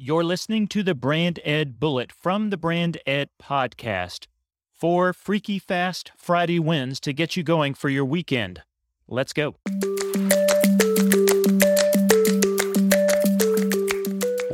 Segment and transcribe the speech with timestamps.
[0.00, 4.28] You're listening to the Brand Ed Bullet from the Brand Ed Podcast.
[4.72, 8.62] Four freaky fast Friday wins to get you going for your weekend.
[9.08, 9.56] Let's go.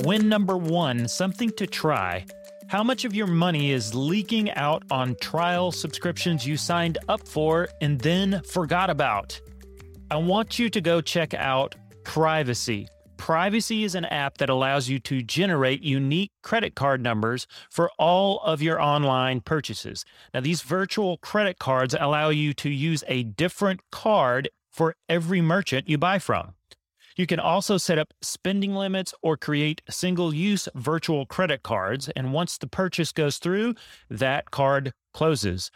[0.07, 2.25] Win number one something to try.
[2.69, 7.69] How much of your money is leaking out on trial subscriptions you signed up for
[7.83, 9.39] and then forgot about?
[10.11, 12.89] I want you to go check out Privacy.
[13.17, 18.41] Privacy is an app that allows you to generate unique credit card numbers for all
[18.41, 20.05] of your online purchases.
[20.33, 25.89] Now, these virtual credit cards allow you to use a different card for every merchant
[25.89, 26.55] you buy from.
[27.17, 32.09] You can also set up spending limits or create single use virtual credit cards.
[32.17, 33.75] And once the purchase goes through,
[34.11, 35.71] that card closes.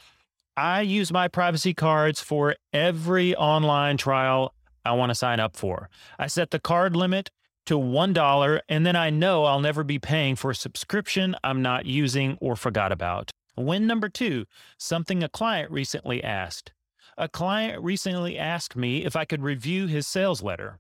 [0.57, 4.53] I use my privacy cards for every online trial
[4.89, 5.91] I want to sign up for.
[6.19, 7.31] I set the card limit
[7.67, 11.85] to $1, and then I know I'll never be paying for a subscription I'm not
[11.85, 13.31] using or forgot about.
[13.57, 14.47] Win number two
[14.79, 16.73] something a client recently asked.
[17.19, 20.79] A client recently asked me if I could review his sales letter.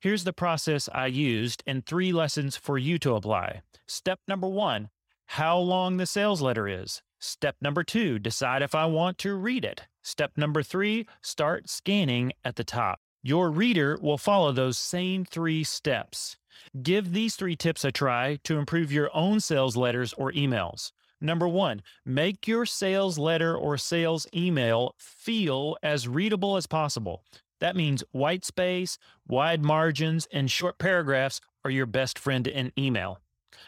[0.00, 3.62] Here's the process I used and three lessons for you to apply.
[3.86, 4.88] Step number one
[5.30, 7.02] how long the sales letter is.
[7.18, 9.82] Step number two decide if I want to read it.
[10.02, 13.00] Step number three start scanning at the top.
[13.26, 16.36] Your reader will follow those same three steps.
[16.80, 20.92] Give these three tips a try to improve your own sales letters or emails.
[21.20, 27.24] Number one, make your sales letter or sales email feel as readable as possible.
[27.58, 28.96] That means white space,
[29.26, 33.18] wide margins, and short paragraphs are your best friend in email.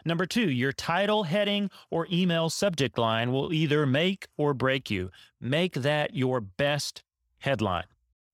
[0.05, 5.11] Number two, your title, heading, or email subject line will either make or break you.
[5.41, 7.03] Make that your best
[7.41, 7.87] headline.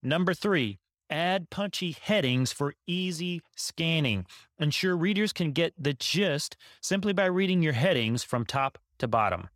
[0.02, 4.26] Number three, add punchy headings for easy scanning.
[4.58, 9.48] Ensure readers can get the gist simply by reading your headings from top to bottom.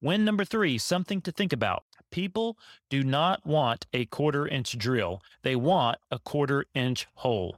[0.00, 1.84] Win number three, something to think about.
[2.10, 2.56] People
[2.90, 7.56] do not want a quarter inch drill, they want a quarter inch hole.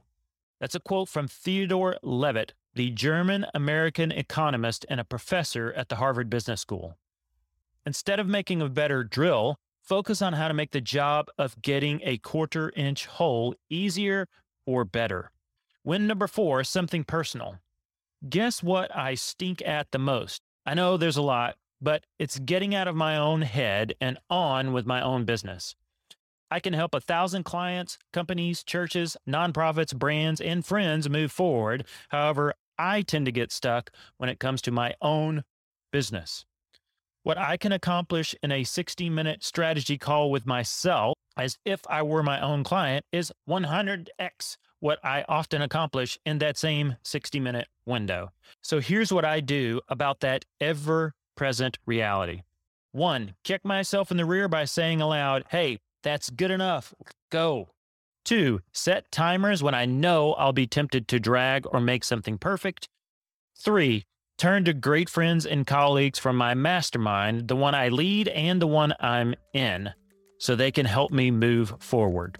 [0.59, 5.97] That's a quote from Theodore Levitt, the German American economist and a professor at the
[5.97, 6.97] Harvard Business School.
[7.85, 12.01] Instead of making a better drill, Focus on how to make the job of getting
[12.03, 14.27] a quarter inch hole easier
[14.65, 15.31] or better.
[15.85, 17.59] Win number four, something personal.
[18.27, 20.41] Guess what I stink at the most?
[20.65, 24.73] I know there's a lot, but it's getting out of my own head and on
[24.73, 25.73] with my own business.
[26.51, 31.85] I can help a thousand clients, companies, churches, nonprofits, brands, and friends move forward.
[32.09, 35.45] However, I tend to get stuck when it comes to my own
[35.93, 36.45] business.
[37.27, 42.01] What I can accomplish in a 60 minute strategy call with myself, as if I
[42.01, 47.67] were my own client, is 100x what I often accomplish in that same 60 minute
[47.85, 48.31] window.
[48.63, 52.43] So here's what I do about that ever present reality.
[52.93, 56.93] One, kick myself in the rear by saying aloud, hey, that's good enough.
[57.29, 57.67] Go.
[58.23, 62.87] Two, set timers when I know I'll be tempted to drag or make something perfect.
[63.53, 64.05] Three,
[64.37, 68.67] turn to great friends and colleagues from my mastermind, the one I lead and the
[68.67, 69.91] one I'm in,
[70.37, 72.37] so they can help me move forward.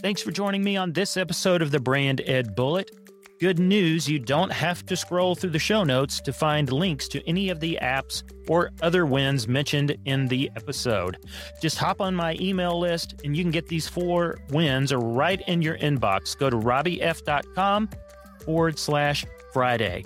[0.00, 2.90] Thanks for joining me on this episode of the Brand Ed Bullet.
[3.38, 7.28] Good news, you don't have to scroll through the show notes to find links to
[7.28, 11.18] any of the apps or other wins mentioned in the episode.
[11.60, 15.60] Just hop on my email list and you can get these four wins right in
[15.60, 16.38] your inbox.
[16.38, 17.88] Go to robbyf.com
[18.44, 20.04] forward slash Friday.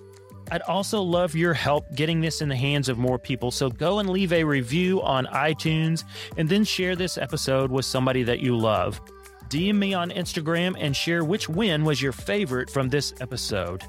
[0.51, 3.99] I'd also love your help getting this in the hands of more people, so go
[3.99, 6.05] and leave a review on iTunes
[6.37, 9.01] and then share this episode with somebody that you love.
[9.49, 13.83] DM me on Instagram and share which win was your favorite from this episode.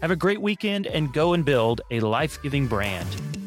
[0.00, 3.39] Have a great weekend and go and build a life giving brand.